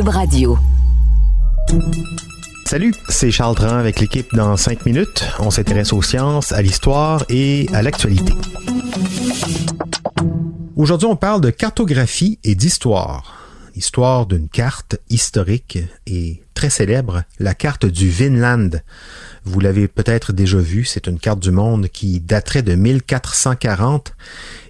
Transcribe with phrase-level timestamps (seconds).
[0.00, 0.58] Radio.
[2.64, 5.22] Salut, c'est Charles Tran avec l'équipe dans 5 minutes.
[5.38, 8.32] On s'intéresse aux sciences, à l'histoire et à l'actualité.
[10.76, 13.36] Aujourd'hui, on parle de cartographie et d'histoire.
[13.74, 18.80] Histoire d'une carte historique et très célèbre, la carte du Vinland.
[19.44, 24.14] Vous l'avez peut-être déjà vu, c'est une carte du monde qui daterait de 1440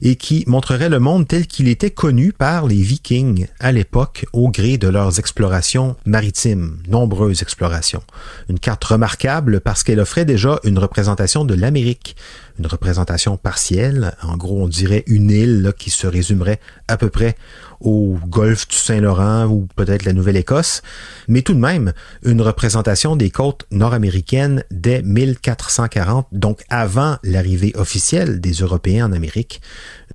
[0.00, 4.50] et qui montrerait le monde tel qu'il était connu par les Vikings à l'époque au
[4.50, 8.02] gré de leurs explorations maritimes, nombreuses explorations.
[8.48, 12.16] Une carte remarquable parce qu'elle offrait déjà une représentation de l'Amérique,
[12.58, 17.36] une représentation partielle, en gros on dirait une île qui se résumerait à peu près
[17.80, 20.82] au golfe du Saint-Laurent ou peut-être la Nouvelle-Écosse,
[21.28, 21.92] mais tout de même
[22.24, 29.60] une représentation des côtes nord-américaines dès 1440, donc avant l'arrivée officielle des Européens en Amérique.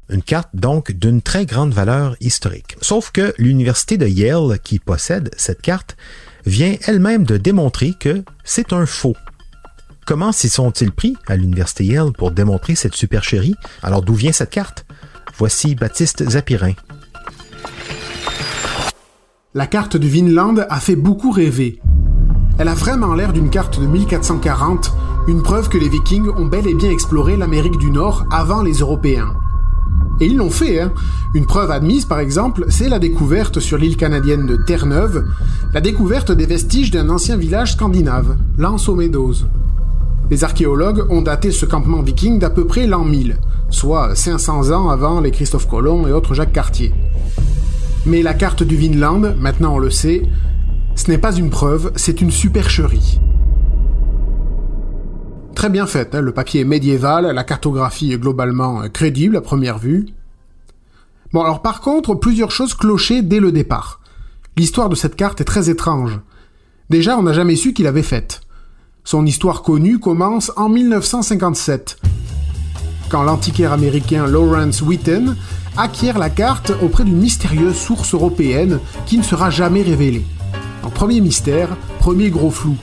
[0.10, 2.78] Une carte donc d'une très grande valeur historique.
[2.82, 5.98] Sauf que l'université de Yale, qui possède cette carte,
[6.46, 9.16] vient elle-même de démontrer que c'est un faux.
[10.06, 13.56] Comment s'y sont-ils pris à l'université Yale pour démontrer cette supercherie?
[13.84, 14.86] Alors d'où vient cette carte?
[15.38, 16.74] Voici Baptiste Zapirin.
[19.54, 21.82] La carte du Vinland a fait beaucoup rêver.
[22.60, 24.92] Elle a vraiment l'air d'une carte de 1440,
[25.28, 28.74] une preuve que les Vikings ont bel et bien exploré l'Amérique du Nord avant les
[28.74, 29.34] Européens.
[30.20, 30.92] Et ils l'ont fait, hein.
[31.36, 35.26] Une preuve admise, par exemple, c'est la découverte sur l'île canadienne de Terre-Neuve,
[35.72, 39.36] la découverte des vestiges d'un ancien village scandinave, Lance aux Meadows.
[40.32, 43.38] Les archéologues ont daté ce campement viking d'à peu près l'an 1000,
[43.70, 46.92] soit 500 ans avant les Christophe Colomb et autres Jacques Cartier.
[48.08, 50.24] Mais la carte du Vinland, maintenant on le sait,
[51.08, 53.22] ce n'est pas une preuve, c'est une supercherie.
[55.56, 59.42] Très bien faite, hein, le papier est médiéval, la cartographie est globalement euh, crédible à
[59.42, 60.08] première vue.
[61.32, 64.02] Bon alors par contre, plusieurs choses clochaient dès le départ.
[64.58, 66.20] L'histoire de cette carte est très étrange.
[66.90, 68.42] Déjà, on n'a jamais su qui l'avait faite.
[69.06, 72.02] Son histoire connue commence en 1957,
[73.08, 75.38] quand l'antiquaire américain Lawrence Witten
[75.78, 80.26] acquiert la carte auprès d'une mystérieuse source européenne qui ne sera jamais révélée.
[80.94, 82.76] Premier mystère, premier gros flou.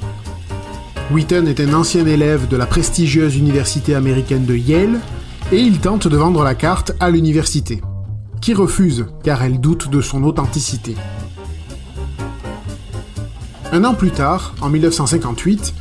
[1.11, 5.01] Witten est un ancien élève de la prestigieuse université américaine de Yale
[5.53, 7.83] et il tente de vendre la carte à l'université,
[8.41, 10.95] qui refuse car elle doute de son authenticité.
[13.73, 15.75] Un an plus tard, en 1958,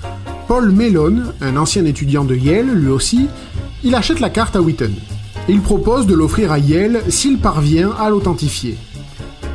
[0.47, 3.27] Paul Mellon, un ancien étudiant de Yale lui aussi,
[3.83, 4.93] il achète la carte à Witten.
[5.47, 8.77] Et il propose de l'offrir à Yale s'il parvient à l'authentifier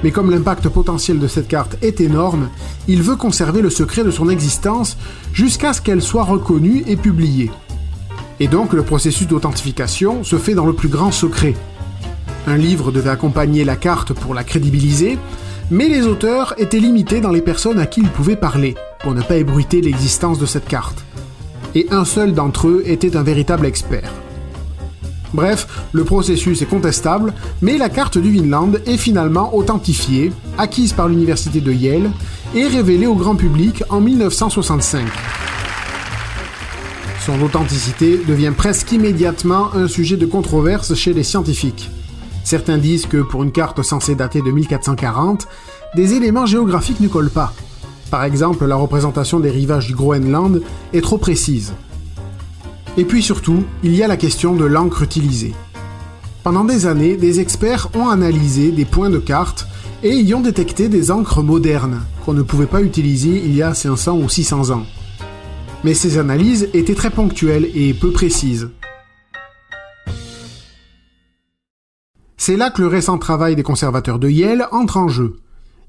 [0.03, 2.49] mais comme l'impact potentiel de cette carte est énorme,
[2.87, 4.97] il veut conserver le secret de son existence
[5.33, 7.51] jusqu'à ce qu'elle soit reconnue et publiée.
[8.41, 11.55] Et donc le processus d'authentification se fait dans le plus grand secret.
[12.47, 15.19] Un livre devait accompagner la carte pour la crédibiliser,
[15.71, 19.23] mais les auteurs étaient limités dans les personnes à qui ils pouvaient parler, pour ne
[19.23, 21.05] pas ébruiter l'existence de cette carte.
[21.75, 24.11] Et un seul d'entre eux était un véritable expert.
[25.35, 31.09] Bref, le processus est contestable, mais la carte du Vinland est finalement authentifiée, acquise par
[31.09, 32.11] l'université de Yale
[32.55, 35.07] et révélée au grand public en 1965.
[37.27, 41.91] Son authenticité devient presque immédiatement un sujet de controverse chez les scientifiques.
[42.43, 45.47] Certains disent que pour une carte censée dater de 1440,
[45.95, 47.53] des éléments géographiques ne collent pas.
[48.11, 50.63] Par exemple, la représentation des rivages du Groenland
[50.95, 51.75] est trop précise.
[52.99, 55.55] Et puis surtout, il y a la question de l'encre utilisée.
[56.43, 59.69] Pendant des années, des experts ont analysé des points de carte
[60.03, 63.73] et y ont détecté des encres modernes qu'on ne pouvait pas utiliser il y a
[63.73, 64.83] 500 ou 600 ans.
[65.85, 68.69] Mais ces analyses étaient très ponctuelles et peu précises.
[72.37, 75.37] C'est là que le récent travail des conservateurs de Yale entre en jeu.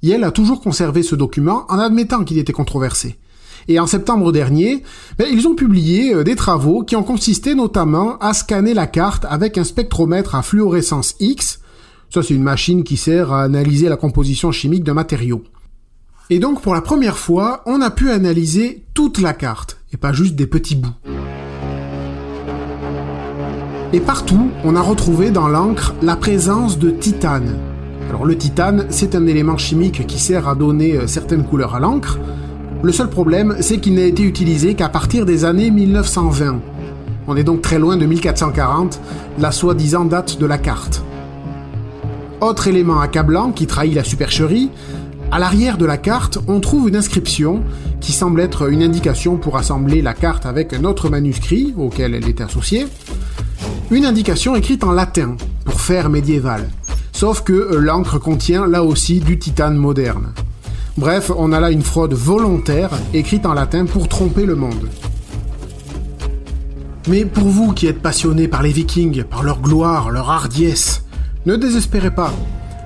[0.04, 3.18] Yale a toujours conservé ce document en admettant qu'il était controversé.
[3.70, 4.84] Et en septembre dernier,
[5.20, 9.26] ben, ils ont publié euh, des travaux qui ont consisté notamment à scanner la carte
[9.30, 11.60] avec un spectromètre à fluorescence X.
[12.10, 15.44] Ça, c'est une machine qui sert à analyser la composition chimique d'un matériau.
[16.32, 20.14] Et donc, pour la première fois, on a pu analyser toute la carte, et pas
[20.14, 20.90] juste des petits bouts.
[23.94, 27.56] Et partout, on a retrouvé dans l'encre la présence de titane.
[28.10, 31.80] Alors le titane, c'est un élément chimique qui sert à donner euh, certaines couleurs à
[31.80, 32.18] l'encre.
[32.82, 36.62] Le seul problème, c'est qu'il n'a été utilisé qu'à partir des années 1920.
[37.28, 39.02] On est donc très loin de 1440,
[39.38, 41.04] la soi-disant date de la carte.
[42.40, 44.70] Autre élément accablant qui trahit la supercherie,
[45.30, 47.64] à l'arrière de la carte, on trouve une inscription
[48.00, 52.30] qui semble être une indication pour assembler la carte avec un autre manuscrit auquel elle
[52.30, 52.88] est associée.
[53.92, 55.36] Une indication écrite en latin,
[55.66, 56.70] pour faire médiéval.
[57.12, 60.32] Sauf que l'encre contient là aussi du titane moderne.
[60.98, 64.90] Bref, on a là une fraude volontaire écrite en latin pour tromper le monde.
[67.08, 71.04] Mais pour vous qui êtes passionnés par les vikings, par leur gloire, leur hardiesse,
[71.46, 72.34] ne désespérez pas.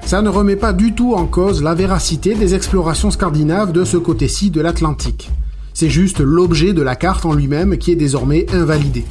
[0.06, 3.98] Ça ne remet pas du tout en cause la véracité des explorations scandinaves de ce
[3.98, 5.32] côté-ci de l'Atlantique.
[5.74, 9.06] C'est juste l'objet de la carte en lui-même qui est désormais invalidé.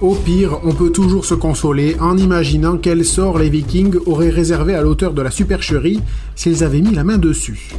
[0.00, 4.74] Au pire, on peut toujours se consoler en imaginant quel sort les vikings auraient réservé
[4.74, 6.00] à l'auteur de la supercherie
[6.34, 7.70] s'ils avaient mis la main dessus.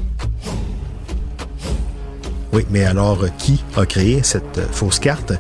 [2.54, 5.34] Oui, mais alors qui a créé cette fausse carte?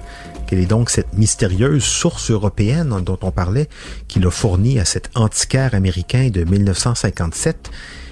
[0.47, 3.67] Quelle est donc cette mystérieuse source européenne dont on parlait,
[4.07, 7.71] qui l'a fournie à cet antiquaire américain de 1957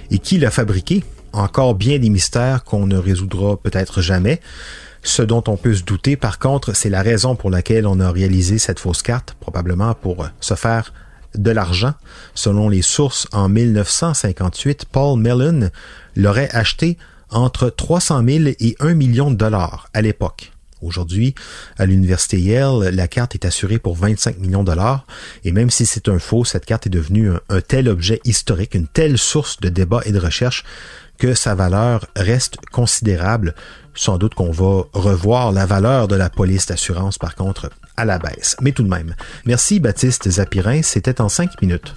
[0.09, 1.03] et qui l'a fabriqué?
[1.33, 4.39] Encore bien des mystères qu'on ne résoudra peut-être jamais.
[5.03, 8.09] Ce dont on peut se douter, par contre, c'est la raison pour laquelle on a
[8.09, 10.93] réalisé cette fausse carte, probablement pour se faire
[11.35, 11.93] de l'argent.
[12.35, 15.69] Selon les sources, en 1958, Paul Mellon
[16.15, 16.97] l'aurait acheté
[17.29, 20.53] entre 300 000 et 1 million de dollars à l'époque.
[20.83, 21.33] Aujourd'hui,
[21.77, 25.05] à l'université Yale, la carte est assurée pour 25 millions de dollars,
[25.43, 28.87] et même si c'est un faux, cette carte est devenue un, tel objet historique, une
[28.87, 30.63] telle source de débat et de recherche
[31.17, 33.55] que sa valeur reste considérable.
[33.95, 38.17] Sans doute qu'on va revoir la valeur de la police d'assurance, par contre, à la
[38.17, 38.57] baisse.
[38.59, 39.15] Mais tout de même.
[39.45, 41.93] Merci Baptiste Zapirin, c'était en cinq minutes.